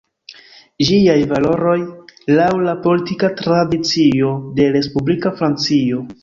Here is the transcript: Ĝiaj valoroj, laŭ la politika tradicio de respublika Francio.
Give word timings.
Ĝiaj 0.87 1.17
valoroj, 1.33 1.75
laŭ 2.39 2.47
la 2.69 2.73
politika 2.87 3.31
tradicio 3.43 4.33
de 4.57 4.67
respublika 4.79 5.35
Francio. 5.43 6.03